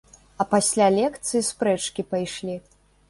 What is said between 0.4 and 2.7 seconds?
А пасля лекцыі спрэчкі пайшлі.